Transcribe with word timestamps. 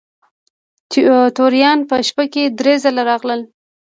توریان 1.37 1.79
په 1.89 1.95
شپه 2.07 2.25
کې 2.33 2.43
درې 2.59 2.73
ځله 2.83 3.01
راغلل. 3.09 3.41